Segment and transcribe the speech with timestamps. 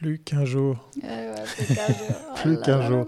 [0.00, 0.88] Plus qu'un jour.
[1.02, 1.96] Eh ouais, plus qu'un jour.
[2.42, 3.06] Plus Oh qu'un.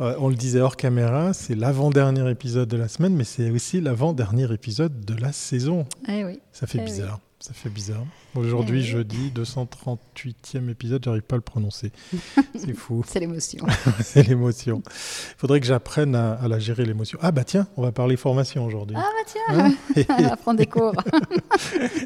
[0.00, 3.80] Euh, on le disait hors caméra, c'est l'avant-dernier épisode de la semaine, mais c'est aussi
[3.80, 5.84] l'avant-dernier épisode de la saison.
[6.08, 6.38] Eh oui.
[6.52, 6.86] Ça fait Eh oui.
[6.86, 7.18] bizarre.
[7.40, 8.04] Ça fait bizarre.
[8.36, 8.86] Aujourd'hui, Eh oui.
[8.86, 11.90] jeudi, 238e épisode, j'arrive pas à le prononcer.
[12.54, 13.02] C'est fou.
[13.04, 13.66] C'est l'émotion.
[14.04, 14.80] c'est l'émotion.
[14.86, 17.18] Il faudrait que j'apprenne à, à la gérer, l'émotion.
[17.20, 18.96] Ah bah tiens, on va parler formation aujourd'hui.
[18.96, 20.94] Ah bah tiens, Hein on va prendre des cours.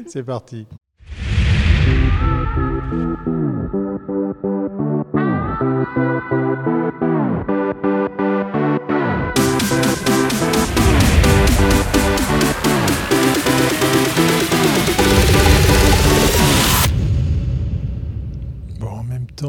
[0.07, 0.65] c'est parti.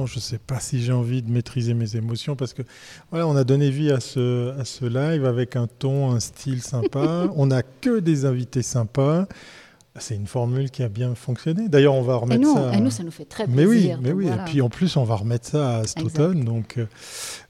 [0.07, 2.63] Je ne sais pas si j'ai envie de maîtriser mes émotions parce que
[3.11, 6.63] voilà, on a donné vie à ce, à ce live avec un ton, un style
[6.63, 7.29] sympa.
[7.37, 9.27] on n'a que des invités sympas.
[10.01, 11.69] C'est une formule qui a bien fonctionné.
[11.69, 12.75] D'ailleurs, on va Et remettre nous, ça.
[12.75, 13.99] et nous, ça nous fait très Mais oui, plaisir.
[14.03, 14.27] mais oui.
[14.27, 14.43] voilà.
[14.43, 16.19] Et puis en plus, on va remettre ça à cet Exact.
[16.21, 16.45] automne.
[16.45, 16.87] Donc, euh,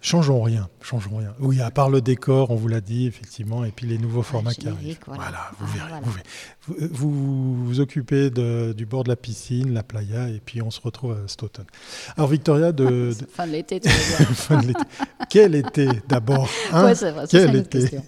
[0.03, 1.33] changeons rien, changeons rien.
[1.41, 4.53] Oui, à part le décor, on vous l'a dit effectivement, et puis les nouveaux formats
[4.53, 4.99] qui arrivent.
[5.07, 5.23] voilà.
[5.59, 5.89] vous Ah, verrez.
[5.89, 6.01] voilà.
[6.05, 6.25] Vous, verrez.
[6.67, 10.63] Vous, euh, vous vous occupez de- du bord de la piscine, la playa, et puis
[10.63, 11.67] on se retrouve à cet automne.
[12.17, 14.81] Alors Victoria, de, Fin de l'été, fin de l'été.
[15.31, 16.85] Quel été d'abord hein?
[16.85, 17.81] Ouais, c'est vrai, Quel été?
[17.81, 18.05] question.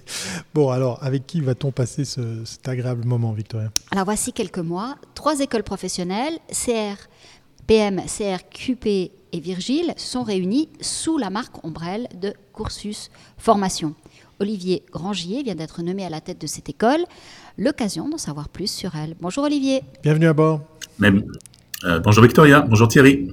[0.54, 3.70] Bon, alors, avec qui va-t-on passer ce- cet agréable moment, Victoria?
[3.90, 4.96] Alors voici quelques mois.
[5.14, 6.96] Trois écoles professionnelles, CR,
[7.66, 13.94] PM, CR, QP et Virgile, sont réunies sous la marque ombrelle de Cursus Formation.
[14.38, 17.04] Olivier Grangier vient d'être nommé à la tête de cette école.
[17.58, 19.16] L'occasion d'en savoir plus sur elle.
[19.20, 19.82] Bonjour Olivier.
[20.02, 20.60] Bienvenue à bord.
[20.98, 21.24] Même.
[21.84, 23.30] Euh, bonjour Victoria, bonjour Thierry.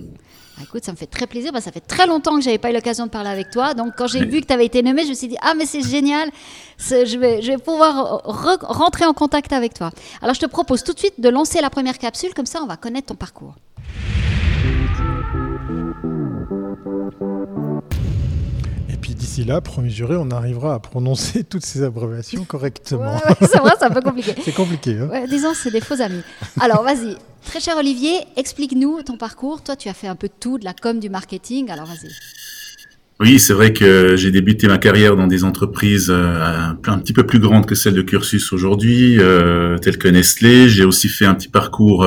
[0.57, 1.51] Ah, Écoute, ça me fait très plaisir.
[1.51, 3.73] Bah, ça fait très longtemps que j'avais pas eu l'occasion de parler avec toi.
[3.73, 4.27] Donc, quand j'ai Oui.
[4.27, 6.29] vu que tu avais été nommé, je me suis dit ah mais c'est génial.
[6.77, 9.91] Je vais, je vais pouvoir re- rentrer en contact avec toi.
[10.21, 12.33] Alors, je te propose tout de suite de lancer la première capsule.
[12.33, 13.55] Comme ça, on va connaître ton parcours.
[19.33, 23.15] D'ici là, premier juré, on arrivera à prononcer toutes ces abréviations correctement.
[23.15, 24.35] Ouais, ouais, c'est vrai, c'est un peu compliqué.
[24.45, 24.99] C'est compliqué.
[24.99, 26.21] Hein Ouais, disons, c'est des faux amis.
[26.59, 27.17] Alors, vas-y.
[27.43, 29.63] Très cher Olivier, explique-nous ton parcours.
[29.63, 31.71] Toi, tu as fait un peu de tout, de la com, du marketing.
[31.71, 32.11] Alors, vas-y.
[33.19, 37.13] Oui, c'est vrai que j'ai débuté ma carrière dans des entreprises euh, un, un petit
[37.13, 40.67] peu plus grandes que celles de Cursus aujourd'hui, euh, telles que Nestlé.
[40.67, 42.05] J'ai aussi fait un petit parcours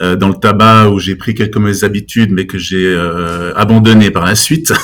[0.00, 4.10] euh, dans le tabac où j'ai pris quelques mauvaises habitudes, mais que j'ai euh, abandonné
[4.10, 4.72] par la suite.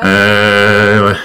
[0.02, 1.16] Ouais.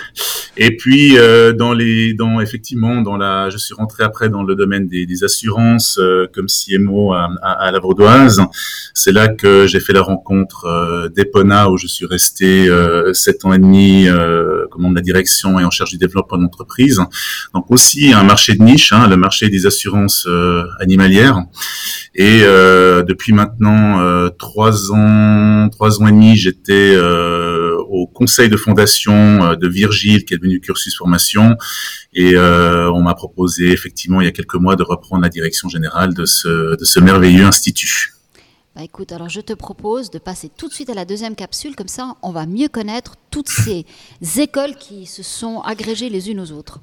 [0.58, 1.18] Et puis
[1.58, 5.24] dans les, dans effectivement dans la, je suis rentré après dans le domaine des, des
[5.26, 6.00] assurances
[6.34, 8.42] comme CMO à, à, à la Vaudoise.
[8.98, 13.44] C'est là que j'ai fait la rencontre euh, d'Epona où je suis resté euh, sept
[13.44, 17.02] ans et demi euh, commande de la direction et en charge du développement de l'entreprise.
[17.54, 20.28] Donc aussi un marché de niche, hein, le marché des assurances
[20.80, 21.42] animalières.
[22.16, 29.68] Et depuis maintenant trois ans, trois ans et demi, j'étais au conseil de fondation de
[29.68, 31.58] Virgile, qui est devenu Cursus Formation,
[32.14, 36.14] et on m'a proposé effectivement il y a quelques mois de reprendre la direction générale
[36.14, 38.15] de ce merveilleux institut.
[38.76, 41.78] Bah écoute, alors je te propose de passer tout de suite à la deuxième capsule,
[41.78, 43.86] comme ça on va mieux connaître toutes ces
[44.38, 46.82] écoles qui se sont agrégées les unes aux autres.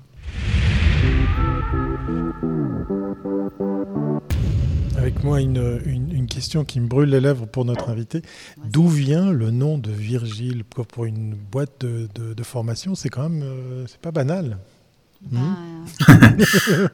[4.97, 8.23] Avec moi, une, question qui me brûle les lèvres pour notre invité.
[8.65, 10.65] D'où vient le nom de Virgile?
[10.65, 14.57] Pour, une boîte de formation C'est quand même, euh, c'est pas banal.
[15.31, 15.39] Bah,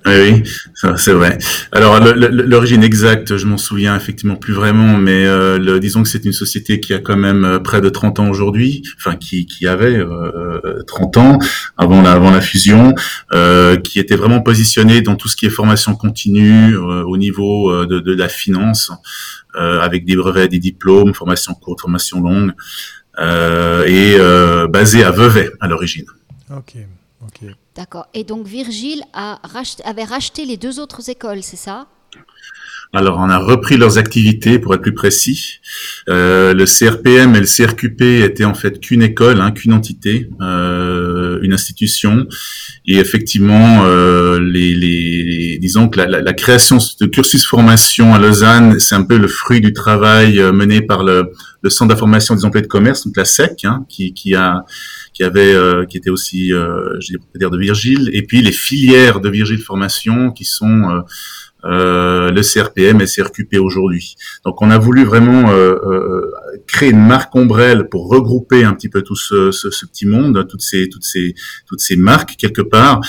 [0.07, 0.43] Oui, oui,
[0.75, 1.39] ça, c'est vrai.
[1.73, 6.25] Alors l'origine exacte, je m'en souviens effectivement plus vraiment, mais euh, le- disons que c'est
[6.25, 9.67] une société qui a quand même euh, près de 30 ans aujourd'hui, enfin qui, qui
[9.67, 11.39] avait euh, euh, 30 ans
[11.77, 12.95] avant la, avant la fusion,
[13.33, 17.71] euh, qui était vraiment positionnée dans tout ce qui est formation continue euh, au niveau
[17.71, 18.91] euh, de, de la finance,
[19.57, 22.53] euh, avec des brevets, des diplômes, formation courte, formation longue,
[23.21, 26.05] euh, et euh, basée à Vevey à l'origine.
[26.55, 26.75] Ok,
[27.23, 27.51] ok.
[27.77, 28.07] D'accord.
[28.15, 31.87] Et donc Virgile a racheté- avait racheté les deux autres écoles, c'est ça?
[32.95, 35.59] Alors, on a repris leurs activités, pour être plus précis.
[36.09, 41.39] Euh, le CRPM et le CRQP étaient en fait qu'une école, hein, qu'une entité, euh,
[41.43, 42.27] une institution.
[42.87, 48.19] Et effectivement, euh, les, les, disons que la, la, la création de cursus formation à
[48.19, 51.31] Lausanne, c'est un peu le fruit du travail mené par le,
[51.61, 54.65] le Centre d'information des emplois de commerce, donc la SEC, hein, qui, qui a
[55.19, 59.19] qui avait, euh, qui était aussi, euh, je propriétaire de Virgile, et puis les filières
[59.19, 61.01] de Virgile Formation, qui sont euh,
[61.65, 64.15] euh, le CRPM et CRQP aujourd'hui.
[64.45, 66.31] Donc on a voulu vraiment euh, euh,
[66.69, 70.47] créer une marque ombrelle pour regrouper un petit peu tout ce, ce, ce petit monde,
[70.49, 71.35] toutes ces toutes ces
[71.67, 73.01] toutes ces marques quelque part.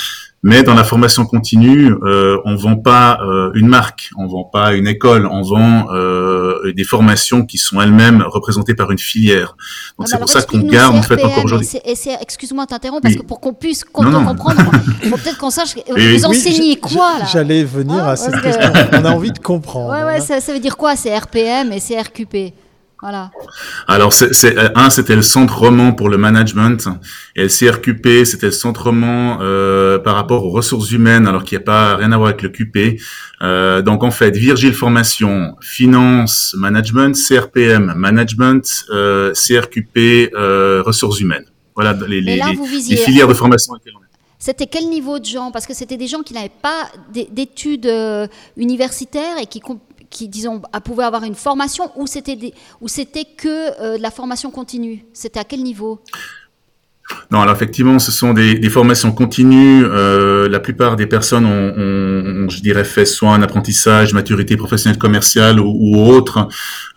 [0.41, 4.73] Mais dans la formation continue, euh, on vend pas euh, une marque, on vend pas
[4.73, 9.57] une école, on vend euh, des formations qui sont elles-mêmes représentées par une filière.
[9.97, 11.67] Donc c'est pour ça qu'on garde en fait encore aujourd'hui.
[12.21, 14.33] Excuse-moi t'interromps parce que pour qu'on puisse comprendre,
[15.03, 18.71] il faut peut-être qu'on sache vous enseignez quoi là J'allais venir à cette question.
[18.93, 19.91] On a envie de comprendre.
[19.91, 20.21] Ouais, ouais, hein.
[20.21, 22.53] ça, ça veut dire quoi C'est RPM et c'est RQP
[23.01, 23.31] voilà.
[23.87, 26.89] Alors, c'est, un, c'était le centre roman pour le management,
[27.35, 31.57] et le CRQP, c'était le centre roman euh, par rapport aux ressources humaines, alors qu'il
[31.57, 32.99] n'y a pas rien à voir avec le QP.
[33.41, 41.45] Euh, donc, en fait, Virgile Formation, Finance, Management, CRPM, Management, euh, CRQP, euh, ressources humaines.
[41.75, 43.73] Voilà les, les, les, filières de formation.
[44.41, 45.51] C'était quel niveau de gens?
[45.51, 48.25] Parce que c'était des gens qui n'avaient pas d'études euh,
[48.55, 49.61] universitaires et qui
[50.09, 55.05] qui, disons, pouvaient avoir une formation ou c'était que euh, de la formation continue?
[55.13, 56.01] C'était à quel niveau?
[57.31, 59.83] Non, alors effectivement, ce sont des, formations continues.
[59.85, 65.59] Euh, la plupart des personnes ont, je dirais, fait soit un apprentissage, maturité professionnelle commerciale
[65.59, 66.47] ou, autre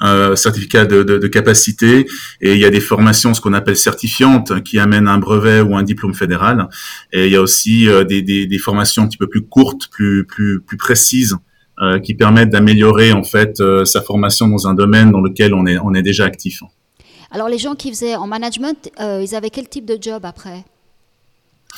[0.03, 2.06] euh, certificat de, capacité.
[2.41, 5.76] Et il y a des formations, ce qu'on appelle certifiantes, qui amènent un brevet ou
[5.76, 6.69] un diplôme fédéral.
[7.12, 9.88] Et il y a aussi euh, des, des, des, formations un petit peu plus courtes,
[9.91, 11.37] plus plus plus précises
[11.82, 15.67] euh, qui permettent d'améliorer en fait euh, sa formation dans un domaine dans lequel on
[15.67, 16.62] est, on est déjà actif.
[17.32, 20.64] Alors les gens qui faisaient en management, euh, ils avaient quel type de job après?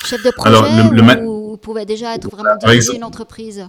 [0.05, 3.67] Chef de projet ou, pouvaient déjà être vraiment diriger une entreprise?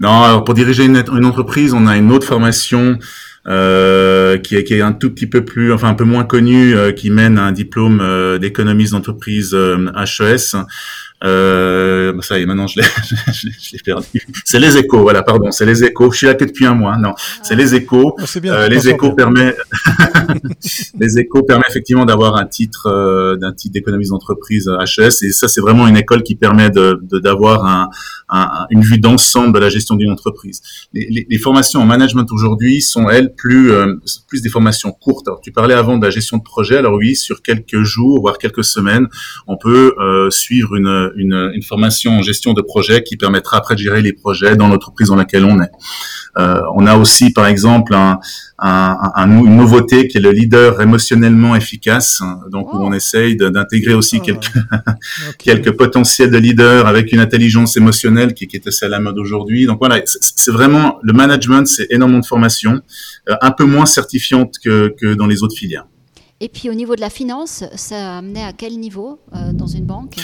[0.00, 2.98] Non, alors pour diriger une, une, entreprise, on a une autre formation
[3.46, 6.74] euh, qui, est, qui, est, un tout petit peu plus, enfin un peu moins connue,
[6.96, 10.56] qui mène à un diplôme euh, d'économiste d'entreprise HES.
[11.24, 14.22] Euh, bah, ça y est, maintenant je l'ai perdu.
[14.44, 16.12] C'est les échos, voilà, pardon, c'est les échos.
[16.12, 18.14] Je suis là que depuis un mois, non, c'est les échos.
[18.16, 19.54] Oh, bien, euh, les échos permet,
[20.98, 25.48] les échos permet effectivement d'avoir un titre euh, d'un titre d'économie d'entreprise HS, et ça
[25.48, 27.88] c'est vraiment une école qui permet de d'avoir un,
[28.28, 30.62] un, une vue d'ensemble de la gestion d'une entreprise.
[30.92, 33.96] Les, les, les, formations en management aujourd'hui sont elles plus euh,
[34.28, 35.26] plus des formations courtes.
[35.26, 38.38] Alors, tu parlais avant de la gestion de projet, alors oui, sur quelques jours voire
[38.38, 39.08] quelques semaines,
[39.48, 43.74] on peut euh, suivre une une, une, formation en gestion de projet qui permettra après
[43.74, 45.70] de gérer les projets dans l'entreprise dans laquelle on est.
[46.38, 48.20] Euh, on a aussi, par exemple, un,
[48.58, 52.20] un, un, une nouveauté qui est le leader émotionnellement efficace,
[52.50, 52.94] donc où on oh.
[52.94, 54.24] essaye d'intégrer aussi oh.
[54.24, 54.52] quelques,
[55.38, 59.18] quelques potentiels de leader avec une intelligence émotionnelle qui, qui est assez à la mode
[59.18, 59.66] aujourd'hui.
[59.66, 62.80] Donc voilà, c'est vraiment le management, c'est énormément de formation,
[63.28, 65.86] euh, un peu moins certifiante que, que dans les autres filières.
[66.40, 69.66] Et puis au niveau de la finance, ça a amené à quel niveau euh, dans
[69.66, 70.16] une banque?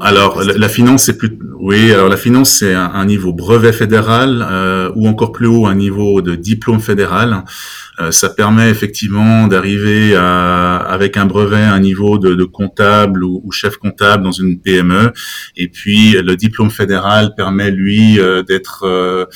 [0.00, 4.90] Alors la, finance c'est plus oui alors la finance c'est un, niveau brevet fédéral euh,
[4.94, 7.44] ou encore plus haut un niveau de diplôme fédéral.
[8.00, 13.50] Euh, ça permet effectivement d'arriver avec un brevet à un niveau de, de comptable ou,
[13.52, 15.12] chef comptable dans une PME
[15.58, 19.26] et puis le diplôme fédéral permet lui euh, d'être euh,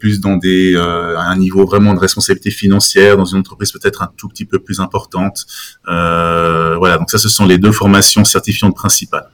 [0.00, 4.28] plus dans des un niveau vraiment de responsabilité financière dans une entreprise peut-être un tout
[4.28, 5.46] petit peu plus importante.
[5.86, 9.28] voilà donc ça ce sont les deux formations certifiantes principales.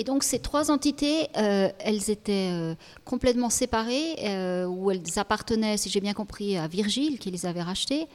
[0.00, 2.74] Et donc ces trois entités, euh, elles étaient euh,
[3.04, 7.62] complètement séparées, euh, ou elles appartenaient, si j'ai bien compris, à Virgile qui les avait
[7.62, 8.06] rachetées,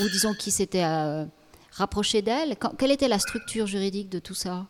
[0.00, 0.84] ou disons qui s'était
[1.72, 2.54] rapproché d'elles.
[2.78, 4.66] Quelle était la structure juridique de tout ça?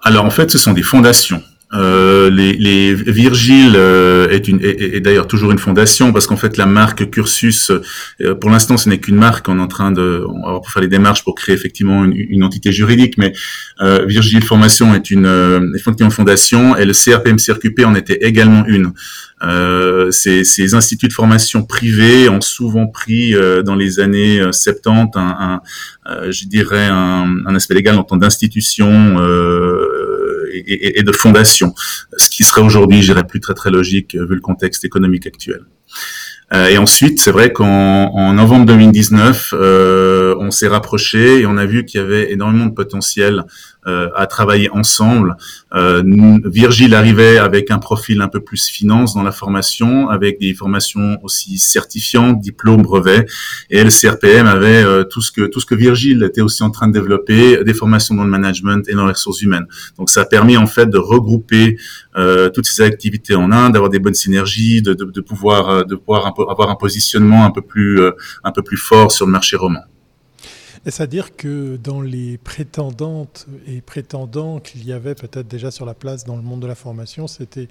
[0.00, 1.42] Alors en fait, ce sont des fondations.
[1.74, 6.56] Euh, les, les Virgile euh, est, une, est, d'ailleurs toujours une fondation parce qu'en fait
[6.56, 7.72] la marque Cursus,
[8.20, 10.82] euh, pour l'instant ce n'est qu'une marque, on est en train de on va faire
[10.82, 13.32] les démarches pour créer effectivement une, une entité juridique, mais
[13.80, 18.64] euh, Virgile Formation est une, effectivement une fondation et le CRPM CRQP en était également
[18.66, 18.92] une.
[20.10, 25.60] Ces, ces, instituts de formation privés ont souvent pris dans les années 70 un,
[26.06, 29.18] un je dirais un, un, aspect légal en tant d'institution
[30.54, 31.74] et, de fondation,
[32.16, 35.64] ce qui serait aujourd'hui, je dirais, plus très très logique vu le contexte économique actuel.
[36.52, 41.64] Euh, et ensuite, c'est vrai qu'en novembre 2019, euh, on s'est rapproché et on a
[41.64, 43.42] vu qu'il y avait énormément de potentiel euh,
[43.86, 45.36] à travailler ensemble.
[45.74, 46.02] Euh,
[46.44, 51.18] Virgile arrivait avec un profil un peu plus finance dans la formation, avec des formations
[51.22, 53.26] aussi certifiantes, diplômes, brevets,
[53.70, 56.70] et le CRPM avait euh, tout ce que tout ce que Virgile était aussi en
[56.70, 59.66] train de développer, des formations dans le management et dans les ressources humaines.
[59.98, 61.76] Donc ça a permis en fait de regrouper
[62.16, 65.94] euh, toutes ces activités en un, d'avoir des bonnes synergies, de, de, de pouvoir de
[65.96, 68.00] pouvoir avoir un positionnement un peu plus
[68.44, 69.80] un peu plus fort sur le marché roman.
[70.86, 76.24] C'est-à-dire que dans les prétendantes et prétendants qu'il y avait peut-être déjà sur la place
[76.24, 77.68] dans le monde de la formation, c'était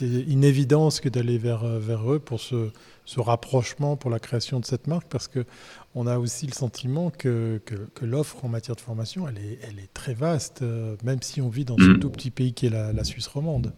[0.00, 2.70] une évidence que d'aller vers, vers eux pour ce,
[3.04, 7.60] ce, rapprochement, pour la création de cette marque, parce qu'on a aussi le sentiment que,
[7.66, 11.42] que, l'offre en matière de formation, elle est, elle est très vaste, euh, même si
[11.42, 12.00] on vit dans ce mm.
[12.00, 13.74] tout petit pays qui est la, la Suisse romande.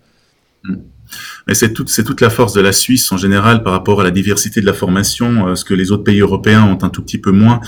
[1.52, 4.66] C'est toute, la force de la Suisse en général par rapport à la diversité de
[4.66, 7.60] la formation, euh, ce que les autres pays européens ont un tout petit peu moins,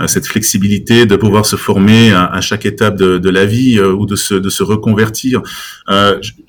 [0.00, 4.06] euh, cette flexibilité de pouvoir se former à, chaque étape de, la vie euh, ou
[4.06, 5.42] de se, reconvertir.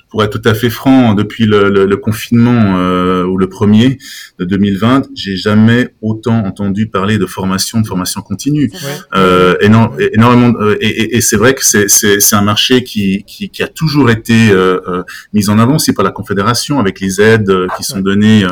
[0.09, 3.99] Pour être tout à fait franc, depuis le, le, le confinement euh, ou le premier
[4.39, 8.71] de 2020, j'ai jamais autant entendu parler de formation, de formation continue.
[9.15, 14.09] Euh, énormément, et, et, c'est vrai que c'est un marché qui, qui, qui, a toujours
[14.09, 18.45] été euh, mis en avant, c'est par la Confédération avec les aides qui sont données.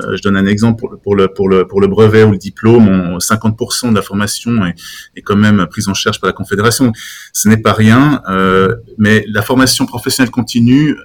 [0.00, 3.18] je donne un exemple pour, pour, le, pour, le, pour le brevet ou le diplôme,
[3.18, 4.74] 50% de la formation est,
[5.16, 6.90] est, quand même prise en charge par la Confédération.
[7.34, 8.22] Ce n'est pas rien,
[8.96, 10.96] mais la formation professionnelle continue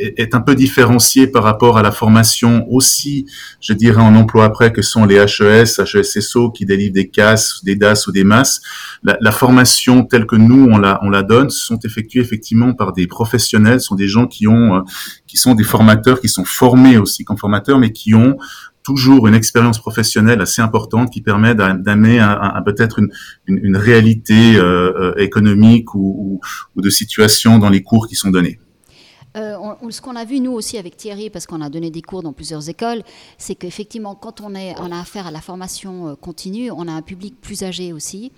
[0.00, 3.26] est un peu différencié par rapport à la formation aussi,
[3.60, 7.76] je dirais, en emploi après, que sont les HES, HESSO, qui délivrent des CAS, des
[7.76, 8.60] DAS ou des MAS.
[9.02, 13.06] La, formation telle que nous, on la, on la donne, sont effectuées effectivement par des
[13.06, 14.80] professionnels, sont des gens qui ont, euh,
[15.26, 18.36] qui sont des formateurs, qui sont formés aussi comme formateurs, mais qui ont
[18.82, 22.26] toujours une expérience professionnelle assez importante qui permet d'amener
[22.64, 23.10] peut-être une,
[23.46, 26.40] une, réalité euh, euh, économique ou,
[26.74, 28.58] ou de situation dans les cours qui sont donnés.
[29.36, 32.22] Euh, ce qu'on a vu nous aussi avec Thierry, parce qu'on a donné des cours
[32.22, 33.02] dans plusieurs écoles,
[33.38, 37.02] c'est qu'effectivement, quand on, est, a affaire à la formation euh, continue, on a un
[37.02, 38.32] public plus âgé aussi,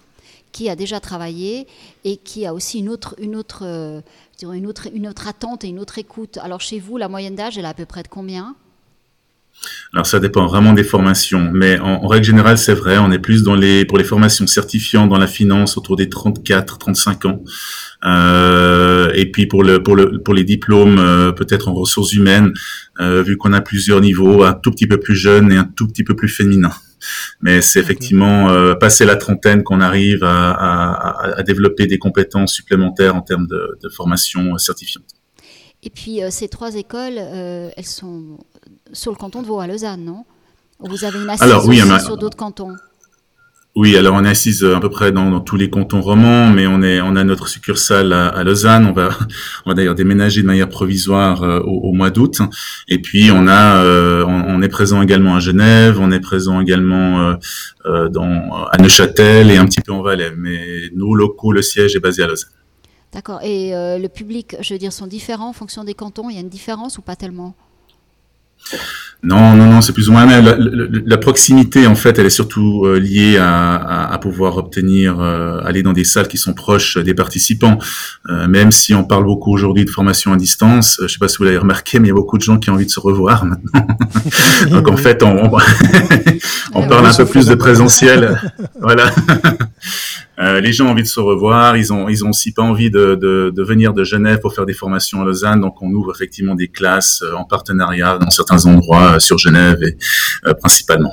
[0.52, 1.66] qui a déjà travaillé
[2.04, 2.80] et qui a aussi euh,
[3.18, 6.36] une autre, une autre attente et une autre écoute.
[6.38, 8.54] Alors chez vous, la moyenne d'âge, elle est à peu près de combien?
[9.92, 13.42] Alors ça dépend vraiment des formations, mais en, règle générale c'est vrai, on est plus
[13.42, 17.42] dans les pour les formations certifiantes dans la finance autour des 34, 35 ans.
[18.04, 22.52] Euh, et puis pour le pour le pour les diplômes euh, peut-être en ressources humaines,
[23.00, 25.86] euh, vu qu'on a plusieurs niveaux, un tout petit peu plus jeune et un tout
[25.88, 26.72] petit peu plus féminin.
[27.40, 32.54] Mais c'est effectivement euh, passer la trentaine qu'on arrive à, à, à, développer des compétences
[32.54, 35.21] supplémentaires en termes de, de formation certifiante.
[35.82, 38.38] Et puis ces trois écoles, elles sont
[38.92, 40.24] sur le canton de Vaud à Lausanne, non?
[40.78, 42.74] Vous avez une assise Alors, oui, aussi sur d'autres cantons?
[43.74, 46.66] Oui, alors on est assise euh, à peu près dans, tous les cantons romans, mais
[46.66, 48.84] on est on a notre succursale à, Lausanne.
[48.84, 49.08] On va
[49.64, 52.42] on va d'ailleurs déménager de manière provisoire euh, au, mois d'août.
[52.88, 57.34] Et puis on a euh, on, est présent également à Genève, on est présent également
[57.86, 60.34] dans à Neuchâtel et un petit peu en Valais.
[60.36, 62.50] Mais nous locaux, le siège est basé à Lausanne.
[63.12, 63.40] D'accord.
[63.42, 66.30] Et le public, je veux dire, sont différents en fonction des cantons?
[66.30, 67.54] Il y a une différence ou pas tellement?
[69.24, 72.86] Non, non, non, c'est plus ou moins la, la, proximité en fait, elle est surtout
[72.86, 77.14] euh, liée à, à, pouvoir obtenir, euh, aller dans des salles qui sont proches des
[77.14, 77.78] participants.
[78.28, 81.38] Euh, même si on parle beaucoup aujourd'hui de formation à distance, je sais pas si
[81.38, 82.98] vous l'avez remarqué, mais il y a beaucoup de gens qui ont envie de se
[82.98, 83.86] revoir maintenant.
[84.70, 85.52] Donc en fait, on,
[86.74, 88.40] on, parle un peu plus de présentiel,
[88.80, 89.04] voilà.
[90.38, 93.92] Euh, les gens ont envie de se revoir, ils ont aussi pas envie de, venir
[93.92, 97.34] de Genève pour faire des formations à Lausanne, donc on ouvre effectivement des classes euh,
[97.34, 99.96] en partenariat dans certains endroits euh, sur Genève et
[100.54, 101.12] principalement.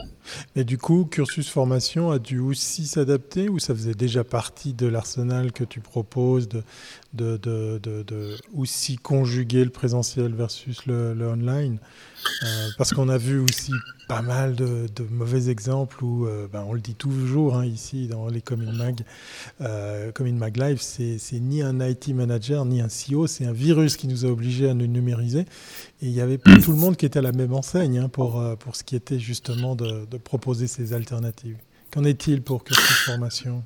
[0.56, 4.88] Et du coup, cursus formation a dû aussi s'adapter ou ça faisait déjà partie de
[4.88, 6.64] l'arsenal que tu proposes de,
[7.14, 11.80] de, de, de, aussi conjuguer le présentiel versus le, online
[12.78, 13.74] Parce qu'on a vu aussi
[14.08, 18.28] pas mal de, mauvais exemples où, euh, ben, on le dit toujours hein, ici dans
[18.28, 19.02] les Commune Mag,
[19.62, 23.98] euh, Commune Mag Live, c'est ni un IT manager ni un CEO, c'est un virus
[23.98, 25.42] qui nous a obligés à nous numériser.
[26.02, 28.10] Et il n'y avait pas tout le monde qui était à la même enseigne hein,
[28.10, 31.58] pour, euh, pour ce qui était justement de, proposer ces alternatives.
[31.92, 33.64] Qu'en est-il pour Cursus Formation?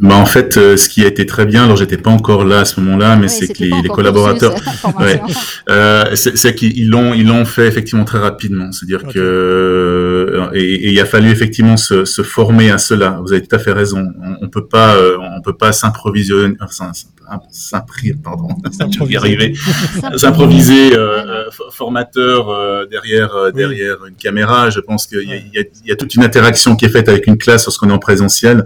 [0.00, 2.60] Bah en fait, euh, ce qui a été très bien, alors j'étais pas encore là
[2.60, 4.54] à ce moment-là, mais c'est que les, les collaborateurs,
[4.98, 5.20] ouais,
[5.68, 8.72] euh, c'est qu'ils l'ont ils l'ont fait effectivement très rapidement.
[8.72, 13.20] C'est-à-dire que euh, et, il a fallu effectivement se, se, former à cela.
[13.22, 14.06] Vous avez tout à fait raison.
[14.22, 16.92] On, on peut pas euh, on peut pas s'improviser, enfin,
[17.50, 19.54] s'imprimer, pardon, je arriver,
[20.16, 20.90] s'improviser.
[21.70, 24.70] Formateur derrière derrière une caméra.
[24.70, 27.38] Je pense qu'il y, y, y, a toute une interaction qui est faite avec une
[27.38, 28.64] classe lorsqu'on est en présentiel.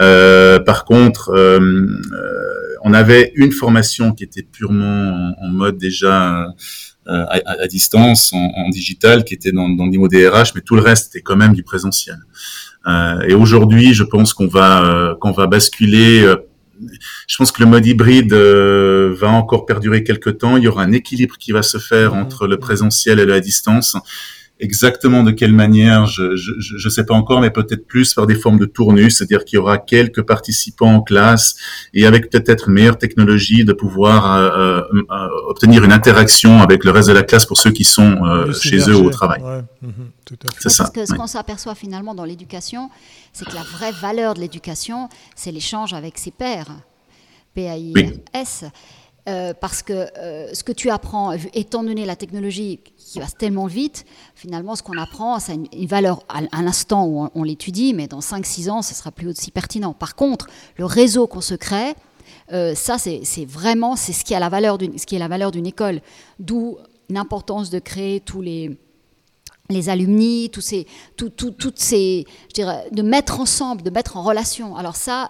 [0.00, 6.48] Euh, par contre, euh, euh, on avait une formation qui était purement en, mode déjà
[7.06, 10.82] à, distance, en, digital, qui était dans, dans le niveau des RH, mais tout le
[10.82, 12.18] reste était quand même du présentiel.
[13.28, 16.24] et aujourd'hui, je pense qu'on va qu'on va basculer
[17.26, 20.56] je pense que le mode hybride va encore perdurer quelques temps.
[20.56, 22.18] Il y aura un équilibre qui va se faire mmh.
[22.18, 23.96] entre le présentiel et la distance.
[24.62, 28.58] Exactement de quelle manière, je je, sais pas encore, mais peut-être plus par des formes
[28.58, 31.56] de tournus, c'est-à-dire qu'il y aura quelques participants en classe
[31.92, 36.92] et avec peut-être une meilleure technologie de pouvoir euh, euh, obtenir une interaction avec le
[36.92, 38.18] reste de la classe pour ceux qui sont
[38.52, 39.42] chez eux au travail.
[39.82, 39.92] Mhm,
[40.58, 40.84] c'est ça.
[40.84, 42.88] Parce que ce qu'on s'aperçoit finalement dans l'éducation,
[43.32, 46.70] c'est que la vraie valeur de l'éducation, c'est l'échange avec ses pairs.
[47.54, 48.64] P-A-I-R-S.
[49.28, 53.66] Euh, parce que euh, ce que tu apprends, étant donné la technologie qui va tellement
[53.66, 58.08] vite, finalement, ce qu'on apprend, ça a une, valeur à, l'instant où on, l'étudie, mais
[58.08, 59.92] dans 5-6 ans, ce sera plus aussi pertinent.
[59.92, 61.94] Par contre, le réseau qu'on se crée,
[62.52, 65.52] euh, ça, c'est vraiment c'est ce qui, a la valeur ce qui est la valeur
[65.52, 66.00] d'une école.
[66.40, 68.76] D'où l'importance de créer tous les
[69.70, 70.86] les alumni, tous ces,
[71.16, 74.76] tout, toutes ces, je dirais, de mettre ensemble, de mettre en relation.
[74.76, 75.28] Alors ça,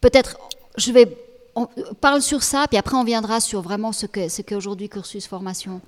[0.00, 0.38] peut-être,
[0.78, 1.06] je vais
[1.54, 1.68] on
[2.00, 5.80] parle sur ça, puis après on viendra sur vraiment ce qu'est ce aujourd'hui Cursus Formation.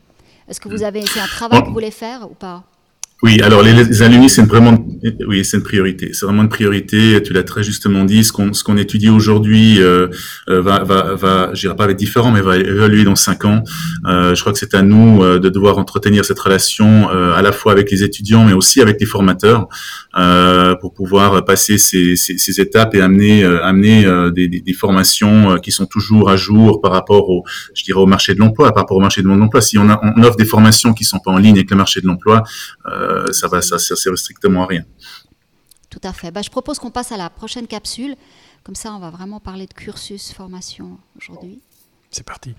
[0.49, 2.64] Est-ce que vous avez, c'est un travail que vous voulez faire ou pas?
[3.25, 4.87] Oui, alors les, alumni, c'est vraiment,
[5.26, 6.11] oui, c'est une priorité.
[6.12, 7.23] C'est vraiment une priorité.
[7.23, 8.23] Tu l'as très justement dit.
[8.23, 10.09] Ce qu'on ce qu'on étudie aujourd'hui euh,
[10.50, 13.64] euh, va va va, j'irai pas être différent, mais va évoluer dans cinq ans.
[14.07, 17.52] Euh, je crois que c'est à nous euh, de devoir entretenir cette relation à la
[17.52, 19.69] fois avec les étudiants, mais aussi avec les formateurs,
[20.83, 24.04] pour pouvoir passer ces, ces, ces, étapes et amener amener
[24.35, 27.43] des, des, des, formations qui sont toujours à jour par rapport au,
[27.75, 29.62] je dirais, au marché de l'emploi, par rapport au marché de l'emploi.
[29.62, 32.02] Si on, a, on offre des formations qui sont pas en ligne avec le marché
[32.02, 32.43] de l'emploi
[32.87, 34.85] euh, ça va, ça sert strictement à rien.
[35.90, 36.30] Tout à fait.
[36.30, 38.16] Bah, je propose qu'on passe à la prochaine capsule.
[38.64, 41.61] Comme ça, on va vraiment parler de cursus formation aujourd'hui.
[42.11, 42.54] C'est parti.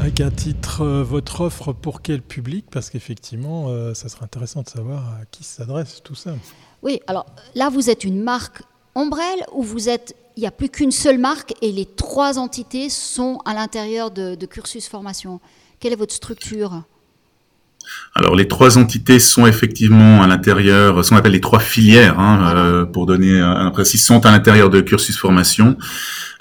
[0.00, 2.66] Avec un titre, euh, votre offre pour quel public?
[2.70, 6.34] Parce qu'effectivement, euh, ça serait intéressant de savoir à qui s'adresse tout ça.
[6.82, 8.62] Oui, alors là, vous êtes une marque
[8.94, 12.90] ombrelle ou vous êtes il n'y a plus qu'une seule marque et les trois entités
[12.90, 15.40] sont à l'intérieur de, de Cursus Formation?
[15.80, 16.84] Quelle est votre structure
[18.14, 22.54] alors les trois entités sont effectivement à l'intérieur, ce qu'on appelle les trois filières, hein,
[22.56, 25.76] euh, pour donner un précis, sont à l'intérieur de cursus formation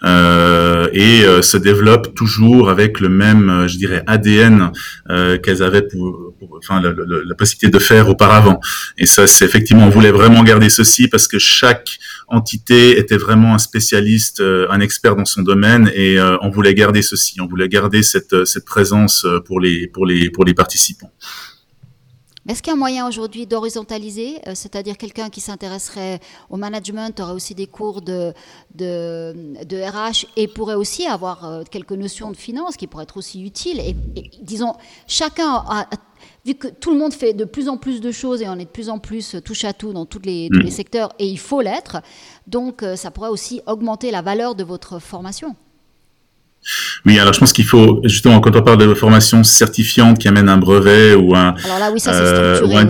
[0.03, 4.71] euh, et euh, se développent toujours avec le même, je dirais, ADN
[5.43, 5.87] qu'elles avaient
[6.57, 8.59] enfin la, possibilité de faire auparavant.
[8.97, 13.53] Et ça, c'est effectivement, on voulait vraiment garder ceci parce que chaque entité était vraiment
[13.53, 18.03] un spécialiste, un expert dans son domaine, et on voulait garder ceci, on voulait garder
[18.03, 21.11] cette, cette présence pour les pour les pour les participants.
[22.47, 26.19] Est-ce qu'il y a un moyen aujourd'hui d'horizontaliser, euh, c'est-à-dire quelqu'un qui s'intéresserait
[26.51, 28.33] au management aurait aussi des cours de,
[28.75, 33.43] de, RH et pourrait aussi avoir euh, quelques notions de finance qui pourraient être aussi
[33.43, 33.79] utiles.
[33.79, 33.95] Et,
[34.43, 34.73] disons,
[35.07, 35.87] chacun a,
[36.45, 38.65] vu que tout le monde fait de plus en plus de choses et on est
[38.65, 40.71] de plus en plus touche à tout dans tous les, tous les mm.
[40.71, 41.97] secteurs, et il faut l'être,
[42.47, 45.55] donc euh, ça pourrait aussi augmenter la valeur de votre formation.
[47.05, 50.49] Oui, alors je pense qu'il faut justement quand on parle de formation certifiante qui amène
[50.49, 51.55] un brevet ou un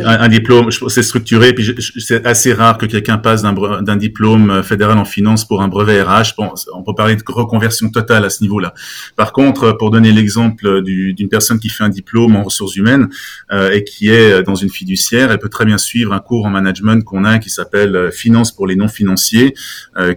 [0.05, 1.53] un, diplôme, c'est structuré.
[1.53, 5.67] Puis c'est assez rare que quelqu'un passe d'un diplôme euh, fédéral en finance pour un
[5.67, 6.35] brevet RH.
[6.37, 8.73] Bon, on peut parler de reconversion totale à ce niveau-là.
[9.15, 13.09] Par contre, pour donner l'exemple d'une personne qui fait un diplôme en ressources humaines
[13.51, 16.49] euh, et qui est dans une fiduciaire, elle peut très bien suivre un cours en
[16.49, 19.53] management qu'on a qui s'appelle euh, Finance pour les non financiers,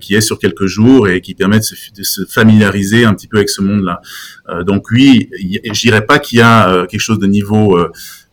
[0.00, 3.26] qui est sur quelques jours et qui permet de se, de se familiariser un petit
[3.26, 4.00] peu avec ce monde-là.
[4.48, 7.78] Euh, donc oui, je dirais pas qu'il y a euh, quelque chose de niveau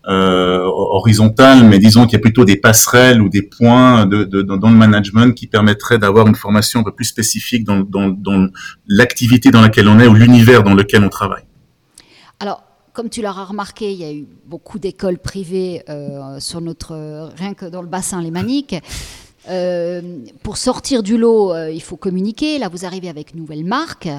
[0.07, 4.69] euh, horizontal, mais disons qu'il y a plutôt des passerelles ou des points de, dans
[4.69, 8.49] le management qui permettraient d'avoir une formation un peu plus spécifique dans,
[8.87, 11.43] l'activité dans laquelle on est ou l'univers dans lequel on travaille.
[12.39, 15.83] Alors, comme tu l'auras remarqué, il y a eu beaucoup d'écoles privées
[16.39, 18.75] sur notre rien que dans le bassin lémanique.
[19.47, 20.01] Euh,
[20.43, 22.57] pour sortir du lot, il faut communiquer.
[22.59, 24.09] Là, vous arrivez avec une nouvelle marque.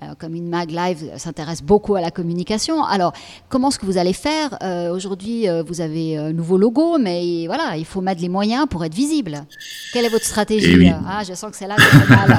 [0.00, 2.84] Euh, comme une mag live s'intéresse beaucoup à la communication.
[2.84, 3.12] Alors,
[3.48, 4.56] comment est-ce que vous allez faire?
[4.62, 8.66] Euh, Aujourd'hui, euh, vous avez un nouveau logo, mais voilà, il faut mettre les moyens
[8.70, 9.44] pour être visible.
[9.92, 10.86] Quelle est votre stratégie?
[10.86, 12.38] Eh Ah, je sens que c'est là que mal.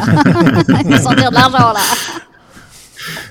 [0.86, 1.82] il faut sortir de l'argent là.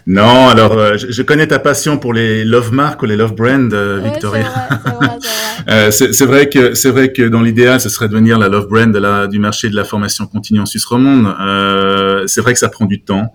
[0.06, 3.68] Non, alors je, connais ta passion pour les love marks ou les love brands,
[4.02, 4.46] Victoria.
[5.90, 8.92] c'est vrai, que c'est vrai que dans l'idéal, ce serait de devenir la love brand
[8.92, 11.34] de la, du marché de la formation continue en Suisse romande.
[12.26, 13.32] c'est vrai que ça prend du temps.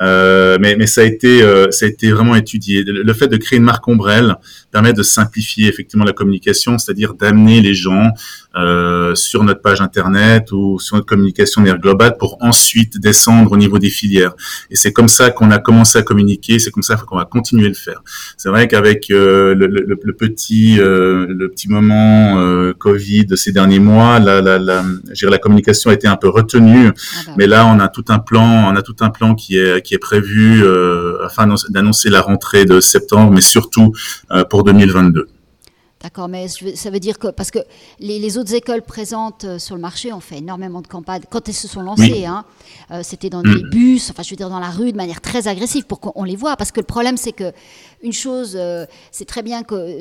[0.00, 2.82] Euh, mais, mais ça a été euh, ça a été vraiment étudié.
[2.84, 4.36] Le, fait de créer une marque ombrelle
[4.70, 8.08] permet de simplifier effectivement la communication, c'est-à-dire d'amener les gens
[8.56, 13.78] euh, sur notre page internet ou sur notre communication globale pour ensuite descendre au niveau
[13.78, 14.32] des filières.
[14.70, 17.66] Et c'est comme ça qu'on a commencé à communiquer, c'est comme ça qu'on va continuer
[17.66, 18.02] à le faire.
[18.38, 24.18] C'est vrai qu'avec le, le, le, petit le petit moment Covid de ces derniers mois,
[24.18, 24.82] la, la, la,
[25.22, 26.92] la communication a été un peu retenue, ah
[27.26, 29.82] bah mais là on a tout un plan, on a tout un plan qui est
[29.89, 30.64] qui est prévu
[31.24, 33.92] afin d'annoncer la rentrée de septembre, mais surtout
[34.48, 35.28] pour 2022.
[36.02, 37.58] D'accord, mais ça veut dire que parce que
[37.98, 41.54] les, autres écoles présentes euh, sur le marché ont fait énormément de campagnes quand elles
[41.54, 42.24] se sont lancées.
[42.24, 42.46] Hein,
[42.90, 43.68] euh, c'était dans des mm.
[43.70, 46.36] bus, enfin je veux dire dans la rue de manière très agressive pour qu'on les
[46.36, 46.56] voit.
[46.56, 47.52] Parce que le problème c'est que
[48.02, 50.00] une chose, euh, c'est très bien que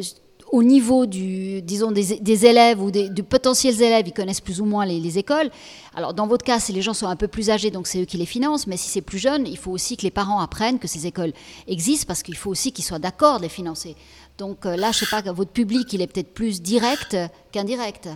[0.52, 4.86] au niveau du, disons, des, élèves ou des, potentiels élèves, ils connaissent plus ou moins
[4.86, 5.50] les, les écoles.
[5.96, 8.06] Alors, dans votre cas, si les gens sont un peu plus âgés, donc c'est eux
[8.06, 10.80] qui les financent, mais si c'est plus jeune, il faut aussi que les parents apprennent
[10.80, 11.34] que ces écoles
[11.68, 13.96] existent parce qu'il faut aussi qu'ils soient d'accord de les financer.
[14.38, 17.16] Donc euh, là, je sais pas, votre public, il est peut-être plus direct
[17.52, 18.10] qu'indirect.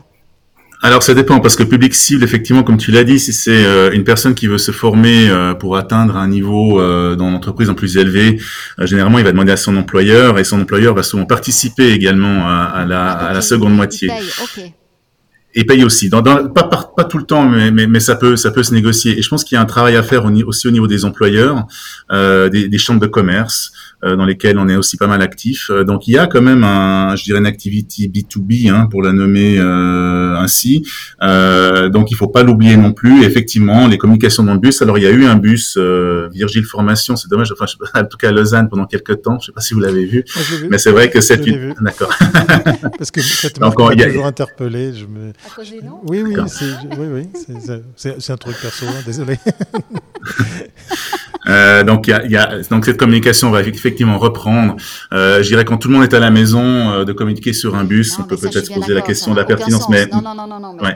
[0.84, 3.66] Alors ça dépend parce que le public cible, effectivement, comme tu l'as dit, si c'est
[3.66, 6.80] euh, une personne qui veut se former euh, pour atteindre un niveau
[7.16, 8.40] dans l'entreprise en plus élevé,
[8.80, 12.86] généralement il va demander à son employeur et son employeur va souvent participer également à,
[12.86, 14.12] la, à la, seconde moitié.
[15.56, 16.10] Et paye aussi.
[16.10, 19.18] Dans, pas, pas, tout le temps, mais, mais, ça peut ça peut se négocier.
[19.20, 21.68] Et je pense qu'il y a un travail à faire aussi au niveau des employeurs,
[22.12, 23.72] des, des chambres de commerce.
[24.04, 25.70] Euh, dans lesquels on est aussi pas mal actif.
[25.70, 29.02] Euh, donc il y a quand même un, je dirais une activity B2B hein, pour
[29.02, 30.86] la nommer euh, ainsi.
[31.22, 33.24] donc il faut pas l'oublier non plus.
[33.24, 34.82] effectivement, les communications dans le bus.
[34.82, 37.54] Alors il y a eu un bus Virgile Formation, c'est dommage.
[37.54, 39.40] Enfin, je, en tout cas à Lausanne pendant quelques temps.
[39.40, 40.26] Je sais pas si vous l'avez vu,
[40.70, 41.74] mais c'est vrai que c'est une.
[41.82, 42.14] D'accord.
[42.98, 44.94] Parce que cette marque m'a toujours interpellé.
[44.94, 45.32] Je me...
[46.06, 46.66] Oui, oui, c'est
[46.98, 47.28] oui, oui,
[48.30, 48.86] un truc perso.
[48.88, 49.38] Hein, désolé.
[51.48, 54.78] Euh, donc, y a, y a, donc cette communication va effectivement reprendre.
[55.12, 57.76] Euh, je dirais quand tout le monde est à la maison, euh, de communiquer sur
[57.76, 60.36] un bus, on peut peut-être se poser la question de la pertinence, mais non, non,
[60.36, 60.96] non, non, non mais ouais.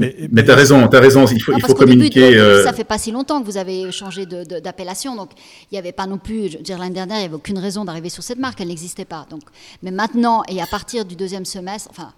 [0.00, 2.30] Mais, mais tu as raison, tu as raison, il faut, il faut communiquer.
[2.30, 2.64] Début, euh...
[2.64, 5.30] Ça fait pas si longtemps que vous avez changé d'appellation, donc
[5.70, 7.58] il n'y avait pas non plus, je veux dire l'année dernière, il n'y avait aucune
[7.58, 9.26] raison d'arriver sur cette marque, elle n'existait pas.
[9.28, 9.42] Donc,
[9.82, 12.14] mais maintenant, et à partir du deuxième semestre, enfin,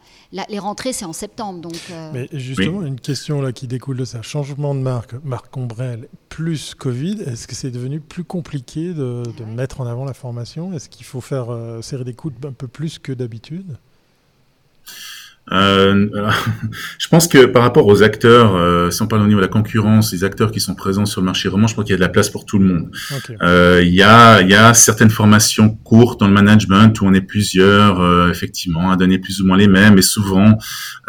[0.49, 1.61] les rentrées, c'est en septembre.
[1.61, 2.11] Donc, euh...
[2.14, 6.75] Mais justement, une question là qui découle de ça, changement de marque, marque Ombrelle plus
[6.77, 10.73] Covid, est-ce que c'est devenu plus compliqué de, de mettre en avant la formation?
[10.73, 13.77] Est-ce qu'il faut faire euh, serrer des coudes un peu plus que d'habitude?
[15.50, 16.09] Euh,
[16.98, 19.50] je pense que par rapport aux acteurs, euh, si on parle au niveau de la
[19.50, 21.96] concurrence, les acteurs qui sont présents sur le marché roman, je crois qu'il y a
[21.96, 22.90] de la place pour tout le monde.
[23.42, 27.20] Euh, il, y a, y a certaines formations courtes dans le management où on est
[27.22, 30.59] plusieurs, euh, effectivement, à donner plus ou moins les mêmes, et souvent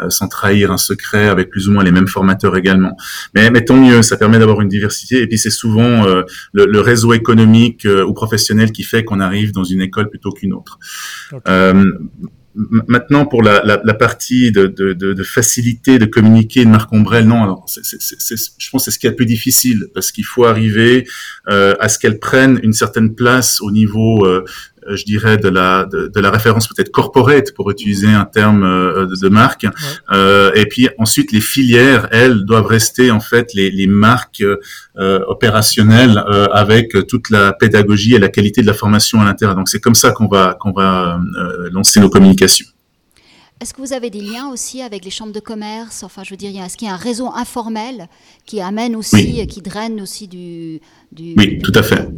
[0.00, 2.96] euh, sans trahir un secret, avec plus ou moins les mêmes formateurs également.
[3.34, 5.22] Mais, mais tant mieux, ça permet d'avoir une diversité.
[5.22, 9.64] Et puis c'est souvent le, le, réseau économique ou professionnel qui fait qu'on arrive dans
[9.64, 10.78] une école plutôt qu'une autre.
[11.32, 11.72] Okay.
[12.54, 17.62] Maintenant, pour la, partie de, de, de, de, facilité de communiquer marque ombrelle, non.
[17.66, 21.04] Je pense c'est ce qui est le plus difficile parce qu'il faut arriver
[21.50, 24.44] euh, à ce qu'elle prenne une certaine place au niveau euh,
[24.88, 29.06] je dirais, de la, de, de la référence peut-être corporate, pour utiliser un terme euh,
[29.06, 29.66] de, de marque.
[30.12, 35.20] Euh, et puis ensuite, les filières, elles, doivent rester en fait les, les marques euh,
[35.26, 39.56] opérationnelles euh, avec toute la pédagogie et la qualité de la formation à l'intérieur.
[39.56, 41.20] Donc c'est comme ça qu'on va, qu'on va
[41.70, 42.66] lancer nos communications.
[43.60, 46.02] Est-ce que vous avez des liens aussi avec les chambres de commerce?
[46.02, 48.08] Enfin, je veux dire, est-ce qu'il y a un réseau informel
[48.46, 49.46] qui amène aussi, oui.
[49.46, 50.80] qui draine aussi du,
[51.12, 52.08] du Oui, tout à fait.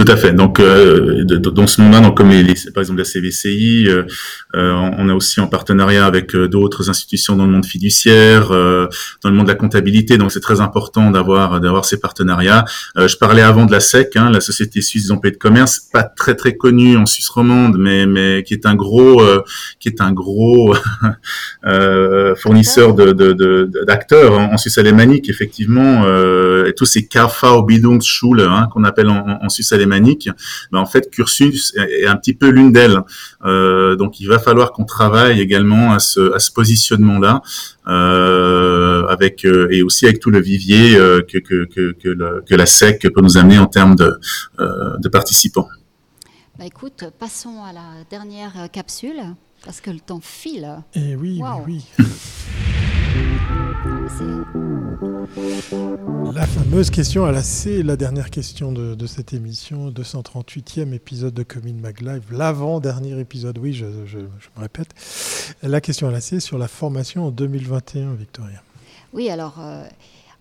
[0.00, 0.32] Tout à fait.
[0.32, 4.04] Donc, euh, dans ce monde-là, donc comme par exemple la CVCI, euh,
[4.54, 9.32] euh, on a aussi en partenariat avec d'autres institutions dans le monde fiduciaire, dans le
[9.32, 10.16] monde de la comptabilité.
[10.16, 12.64] Donc, c'est très important d'avoir d'avoir ces partenariats.
[12.96, 16.04] je parlais avant de la SEC, hein, la Société suisse des employés de commerce, pas
[16.04, 19.22] très très connue en Suisse romande, mais mais qui est un gros
[19.80, 20.74] qui est un gros
[22.36, 26.06] fournisseur de d'acteurs en, en, Suisse alémanique, effectivement,
[26.64, 29.89] et tous ces KV Bildungsschule hein, qu'on appelle en, en Suisse alémanique
[30.72, 33.00] en fait Cursus est un petit peu l'une d'elles.
[33.44, 37.42] Euh, donc il va falloir qu'on travaille également à ce, positionnement-là,
[37.86, 40.96] euh, avec euh, et aussi avec tout le vivier
[41.28, 44.18] que, la SEC peut nous amener en termes de,
[44.58, 45.68] de participants.
[46.58, 49.22] Bah écoute, passons à la dernière capsule,
[49.64, 50.82] parce que le temps file.
[50.94, 51.62] Et eh oui, wow.
[51.66, 52.06] oui, oui.
[56.34, 61.34] La fameuse question à la C, la dernière question de, de cette émission, 238e épisode
[61.34, 64.88] de Commune Mag Live, l'avant-dernier épisode, oui, je, je, je, me répète.
[65.62, 68.62] La question à la C sur la formation en 2021, Victoria.
[69.12, 69.84] Oui, alors, euh,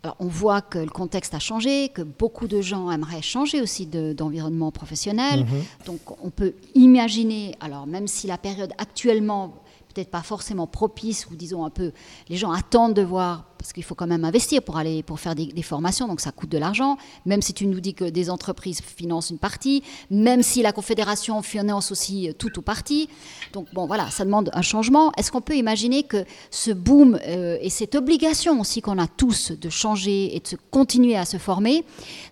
[0.04, 3.86] alors on voit que le contexte a changé, que beaucoup de gens aimeraient changer aussi
[3.86, 5.46] d'environnement de, professionnel.
[5.46, 5.86] -hmm.
[5.86, 9.54] Donc on peut imaginer, alors même si la période actuellement
[9.94, 11.92] peut-être pas forcément propice ou disons un peu,
[12.30, 15.36] les gens attendent de voir parce qu'il faut quand même investir pour aller pour faire
[15.36, 16.98] des, formations, donc ça coûte de l'argent.
[17.26, 21.42] Même si tu nous dis que des entreprises financent une partie, même si la Confédération
[21.42, 23.10] finance aussi tout ou partie.
[23.52, 25.12] Donc bon, voilà, ça demande un changement.
[25.18, 29.52] Est-ce qu'on peut imaginer que ce boom euh, et cette obligation aussi qu'on a tous
[29.52, 31.84] de changer et de continuer à se former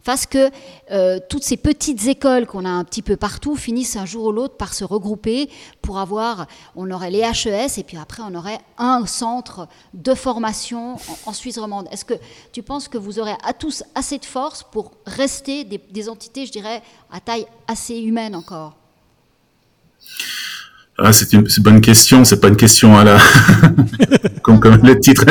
[0.03, 0.49] fasse que
[0.91, 4.31] euh, toutes ces petites écoles qu'on a un petit peu partout finissent un jour ou
[4.31, 5.49] l'autre par se regrouper
[5.81, 10.95] pour avoir, on aurait les HES et puis après on aurait un centre de formation
[11.25, 11.87] en Suisse romande.
[11.91, 12.13] Est-ce que
[12.51, 16.51] tu penses que vous aurez à tous assez de force pour rester des, entités, je
[16.51, 18.75] dirais, à taille assez humaine encore?
[20.99, 22.25] Ah, c'est une, bonne question.
[22.25, 23.19] C'est pas une question à la
[24.41, 25.25] comme, comme le titre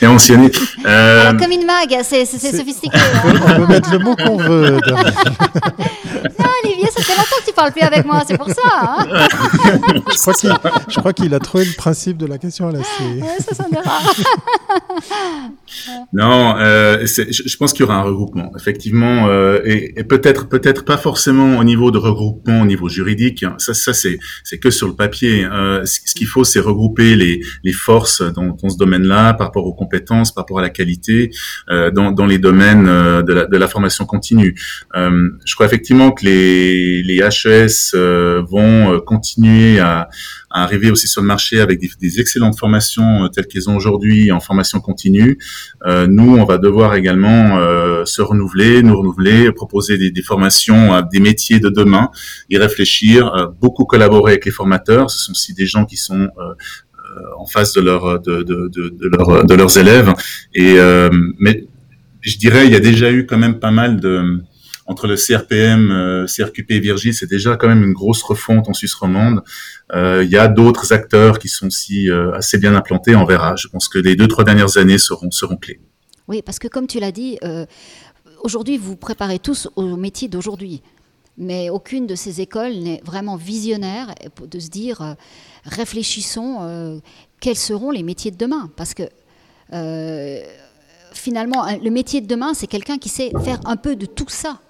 [0.00, 0.50] est mentionné.
[0.86, 1.34] Euh...
[1.34, 2.96] comme une mag, c'est sophistiqué.
[2.96, 3.34] Hein.
[3.46, 4.78] On peut mettre le mot qu'on veut.
[6.38, 8.62] non, Olivier, ça fait longtemps que tu parles plus avec moi, c'est pour ça.
[8.72, 9.06] Hein
[10.88, 12.84] je crois qu'il a trouvé le principe de la question à la ouais,
[13.38, 13.98] ça sonnera.
[16.12, 20.48] non, euh, je, je, pense qu'il y aura un regroupement, effectivement, euh, et, et peut-être
[20.48, 23.44] peut-être pas forcément au niveau de regroupement, au niveau juridique.
[23.58, 25.44] Ça, ça c'est c'est que sur le papier.
[25.44, 29.66] Euh, ce qu'il faut, c'est regrouper les, les forces dans, dans ce domaine-là par rapport
[29.66, 31.30] aux compétences, par rapport à la qualité,
[31.70, 34.54] euh, dans, dans les domaines euh, de la, de la formation continue.
[34.94, 40.08] Euh, je crois effectivement que les, les HES euh, vont continuer à,
[40.54, 44.80] arriver aussi sur le marché avec des, excellentes formations telles qu'elles ont aujourd'hui en formation
[44.80, 45.38] continue.
[45.86, 47.56] nous, on va devoir également
[48.04, 52.10] se renouveler, nous renouveler, proposer des, formations à des métiers de demain,
[52.50, 56.28] y réfléchir, beaucoup collaborer avec les formateurs ce sont aussi des gens qui sont euh,
[56.38, 60.12] euh, en face de, leur, de, leurs élèves.
[60.54, 61.64] Et, euh, mais
[62.20, 64.40] je dirais, il y a déjà eu quand même pas mal de
[64.92, 68.94] entre le CRPM, CRQP et Virgile, c'est déjà quand même une grosse refonte en Suisse
[68.94, 69.42] romande.
[69.92, 73.16] il y a d'autres acteurs qui sont aussi assez bien implantés.
[73.16, 73.56] On verra.
[73.56, 75.80] Je pense que les deux trois dernières années seront clés.
[76.28, 77.38] Oui, parce que comme tu l'as dit,
[78.42, 80.82] aujourd'hui vous préparez tous au métier d'aujourd'hui
[81.38, 85.14] mais aucune de ces écoles n'est vraiment visionnaire de se dire euh,
[85.64, 86.98] réfléchissons euh,
[87.40, 89.04] quels seront les métiers de demain parce que
[89.72, 90.42] euh,
[91.12, 94.60] finalement le métier de demain c'est quelqu'un qui sait faire un peu de tout ça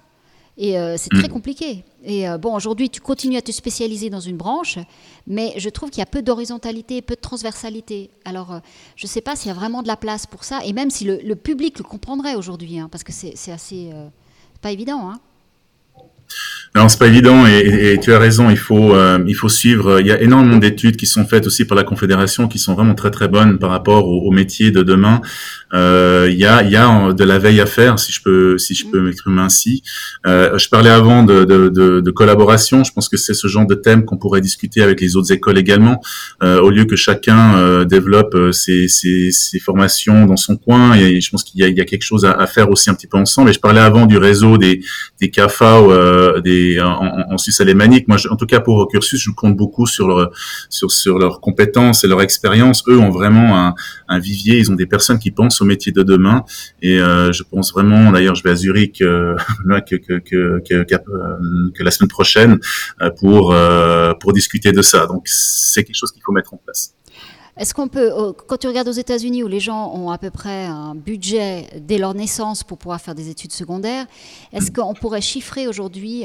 [0.57, 1.31] et c'est très mm.
[1.31, 4.77] compliqué et bon aujourd'hui tu continues à te spécialiser dans une branche
[5.25, 8.61] mais je trouve qu'il y a peu d'horizontalité peu de transversalité alors
[8.95, 10.91] je ne sais pas s'il y a vraiment de la place pour ça et même
[10.91, 13.89] si le, public le comprendrait aujourd'hui hein, parce que c'est assez
[14.61, 15.19] pas évident hein.
[16.75, 18.49] Non, c'est pas évident et, et, tu as raison.
[18.49, 19.99] Il faut, euh, il faut suivre.
[19.99, 22.95] Il y a énormément d'études qui sont faites aussi par la Confédération qui sont vraiment
[22.95, 25.21] très très bonnes par rapport au, au métier de demain.
[25.73, 28.57] Euh, il y a, il y a de la veille à faire, si je peux,
[28.57, 29.83] si je peux m'exprimer ainsi.
[30.27, 32.83] Euh, je parlais avant de, de, de, de, collaboration.
[32.83, 35.57] Je pense que c'est ce genre de thème qu'on pourrait discuter avec les autres écoles
[35.57, 36.01] également,
[36.43, 40.95] euh, au lieu que chacun euh, développe euh, ses, ses, ses, formations dans son coin.
[40.95, 42.89] Et je pense qu'il y a, il y a quelque chose à, à, faire aussi
[42.89, 43.49] un petit peu ensemble.
[43.49, 44.81] Et je parlais avant du réseau des,
[45.19, 45.81] des CAFA
[46.43, 48.07] des en, en, Suisse alémanique.
[48.07, 50.31] Moi, en tout cas pour cursus, je compte beaucoup sur leur,
[50.69, 52.83] sur, sur leurs compétences et leur expérience.
[52.87, 53.75] Eux ont vraiment un,
[54.07, 54.59] un, vivier.
[54.59, 56.43] Ils ont des personnes qui pensent au métier de demain.
[56.81, 59.35] Et euh, je pense vraiment, d'ailleurs, je vais à Zurich euh,
[59.89, 62.59] que, que, que, que, euh, que, la semaine prochaine
[63.19, 63.55] pour,
[64.19, 65.07] pour discuter de ça.
[65.07, 66.93] Donc, c'est quelque chose qu'il faut mettre en place.
[67.55, 68.11] Est-ce qu'on peut,
[68.47, 71.99] quand tu regardes aux États-Unis où les gens ont à peu près un budget dès
[71.99, 74.07] leur naissance pour pouvoir faire des études secondaires,
[74.53, 76.23] est-ce qu'on pourrait chiffrer aujourd'hui,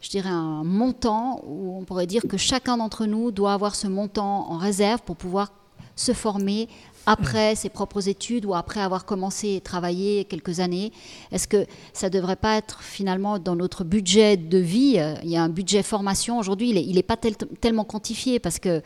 [0.00, 3.88] je dirais, un montant où on pourrait dire que chacun d'entre nous doit avoir ce
[3.88, 5.52] montant en réserve pour pouvoir
[5.96, 6.68] se former
[7.06, 10.92] après ses propres études ou après avoir commencé à travailler quelques années.
[11.32, 15.36] Est-ce que ça ne devrait pas être finalement dans notre budget de vie Il y
[15.36, 17.18] a un budget formation aujourd'hui, il n'est pas
[17.60, 18.82] tellement quantifié parce que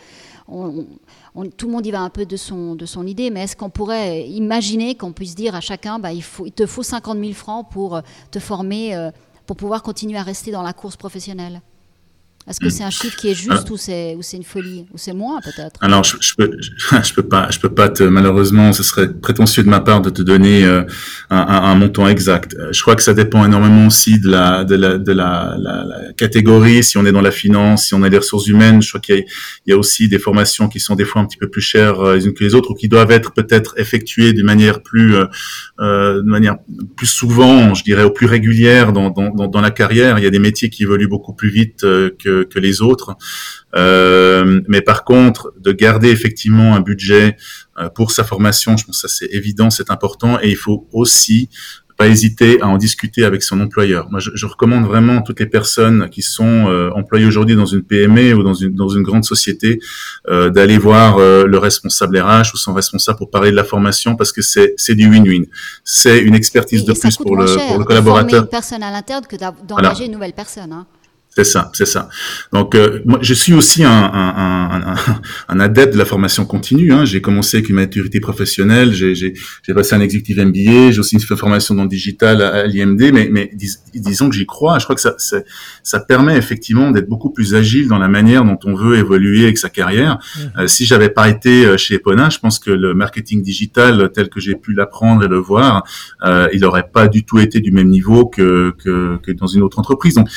[0.46, 3.70] tout le monde y va un peu de son, de son idée, mais est-ce qu'on
[3.70, 7.32] pourrait imaginer qu'on puisse dire à chacun, bah, il, faut, il te faut 50 000
[7.32, 9.10] francs pour euh, te former, euh,
[9.46, 11.60] pour pouvoir continuer à rester dans la course professionnelle?
[12.48, 12.70] Est-ce que mm.
[12.70, 13.72] c'est un chiffre qui est juste ah.
[13.72, 15.78] ou c'est ou c'est une folie ou c'est moins peut-être?
[15.82, 16.50] Alors je, je, peux
[17.02, 20.08] je, peux pas je peux pas te malheureusement ce serait prétentieux de ma part de
[20.08, 20.82] te donner euh,
[21.28, 22.56] un, un, montant exact.
[22.58, 25.84] Euh, je crois que ça dépend énormément aussi de la de la de la, la,
[25.84, 26.82] la catégorie.
[26.82, 29.16] Si on est dans la finance, si on a des ressources humaines, je crois qu'il
[29.66, 32.00] y, y, a aussi des formations qui sont des fois un petit peu plus chères
[32.00, 35.14] euh, les unes que les autres ou qui doivent être peut-être effectuées d'une manière plus
[35.16, 36.56] euh, de manière
[36.96, 40.18] plus souvent, je dirais, au plus régulière dans, dans, dans, la carrière.
[40.18, 43.16] Il y a des métiers qui évoluent beaucoup plus vite que que, les autres.
[43.76, 47.36] Euh, mais par contre, de garder effectivement un budget
[47.78, 50.88] euh, pour sa formation, je pense que ça c'est évident, c'est important, et il faut
[50.92, 51.48] aussi
[51.98, 54.08] pas hésiter à en discuter avec son employeur.
[54.10, 57.66] Moi, je, je recommande vraiment à toutes les personnes qui sont euh, employées aujourd'hui dans
[57.66, 59.80] une PME ou dans une, dans une grande société
[60.28, 64.14] euh, d'aller voir euh, le responsable RH ou son responsable pour parler de la formation
[64.14, 65.44] parce que c'est du win-win.
[65.82, 68.30] C'est une expertise de plus pour le, pour le collaborateur.
[68.30, 70.72] Former une personne à l'interne que d'engager une nouvelle personne.
[70.72, 70.86] Hein.
[71.38, 72.08] C'est ça, c'est ça.
[72.52, 74.96] Donc, euh, moi, je suis aussi un, un, un,
[75.48, 76.92] un, adepte de la formation continue.
[76.92, 77.04] Hein.
[77.04, 79.34] J'ai commencé avec une maturité professionnelle, j'ai
[79.72, 83.52] passé un executive MBA, j'ai aussi une formation dans le digital à, l'IMD, mais, mais
[83.94, 84.80] disons que j'y crois.
[84.80, 85.36] Je crois que ça, ça,
[85.84, 89.58] ça permet effectivement d'être beaucoup plus agile dans la manière dont on veut évoluer avec
[89.58, 90.18] sa carrière.
[90.18, 90.40] Mmh.
[90.58, 94.28] Euh, si j'avais pas été euh, chez Epona, je pense que le marketing digital tel
[94.28, 95.84] que j'ai pu l'apprendre et le voir,
[96.24, 99.62] euh, il n'aurait pas du tout été du même niveau que, que, que dans une
[99.62, 100.16] autre entreprise.
[100.16, 100.28] Donc,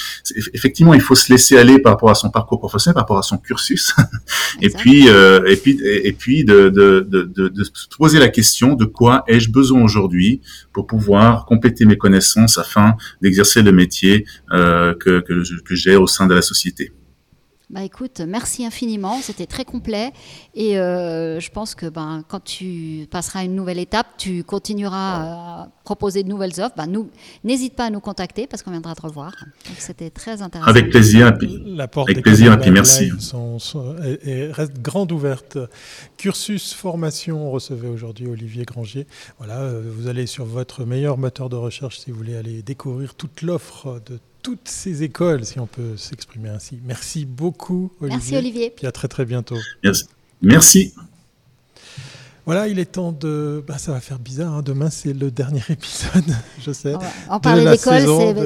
[0.54, 3.24] effectivement, il faut se laisser aller par rapport à son parcours professionnel, par rapport à
[3.24, 3.94] son cursus,
[4.62, 8.76] et puis, euh, et puis, et puis de, de, de, de, se poser la question
[8.76, 10.42] de quoi ai-je besoin aujourd'hui
[10.74, 16.08] pour pouvoir compléter mes connaissances afin d'exercer le métier euh, que, que, que j'ai au
[16.08, 16.92] sein de la société.
[17.72, 20.12] Bah écoute, merci infiniment, c'était très complet
[20.54, 25.22] et euh, je pense que ben, quand tu passeras à une nouvelle étape, tu continueras
[25.22, 26.76] à proposer de nouvelles offres.
[26.76, 27.10] Ben, nous,
[27.46, 29.46] n'hésite pas à nous contacter parce qu'on viendra te revoir.
[29.78, 30.70] C'était très intéressant.
[30.70, 31.32] Avec plaisir,
[31.66, 33.10] La porte avec plaisir, et merci.
[34.52, 35.58] reste grande ouverte.
[36.18, 39.08] Cursus formation, on recevait aujourd'hui Olivier Grangier.
[39.38, 43.16] Voilà, euh, vous allez sur votre meilleur moteur de recherche si vous voulez aller découvrir
[43.16, 46.80] toute l'offre de toutes ces écoles, si on peut s'exprimer ainsi.
[46.84, 48.18] Merci beaucoup, Olivier.
[48.18, 48.70] Merci, Olivier.
[48.76, 49.58] Puis à très, très bientôt.
[49.84, 50.06] Merci.
[50.42, 50.94] Merci.
[52.46, 53.64] Voilà, il est temps de.
[53.68, 54.54] Bah, ça va faire bizarre.
[54.54, 54.62] Hein.
[54.64, 56.24] Demain, c'est le dernier épisode,
[56.60, 56.94] je sais.
[57.30, 58.02] En parler d'école,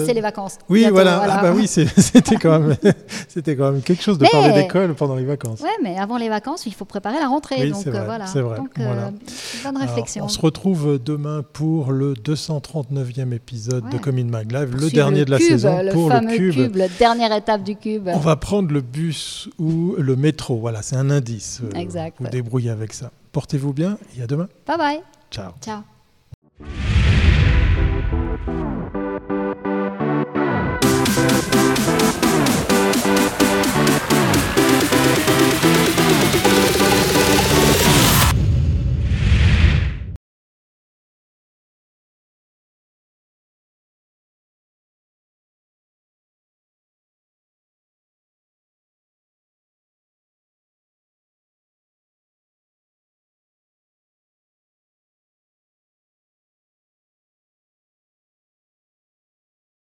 [0.05, 0.57] c'est les vacances.
[0.69, 1.21] Oui, voilà.
[1.23, 2.75] Ah, bah oui, c'était quand même,
[3.27, 5.61] c'était quand même quelque chose de parler d'école pendant les vacances.
[5.61, 7.55] Ouais, mais avant les vacances, il faut préparer la rentrée.
[7.59, 8.25] Oui, donc euh, vrai, voilà.
[8.25, 9.09] Vrai, donc, euh,
[9.63, 10.25] bonne réflexion.
[10.25, 15.31] on se retrouve demain pour le 239e épisode de Commune Mag Live, le dernier de
[15.31, 16.53] la saison le pour fameux le cube.
[16.53, 16.75] cube.
[16.75, 18.09] La dernière étape du cube.
[18.13, 20.57] On va prendre le bus ou le métro.
[20.57, 21.61] Voilà, c'est un indice.
[21.63, 22.17] Euh, exact.
[22.19, 23.11] Vous débrouillez avec ça.
[23.35, 24.47] Portez-vous bien et à demain.
[24.65, 25.01] Bye bye.
[25.29, 25.51] Ciao.
[25.59, 25.81] Ciao.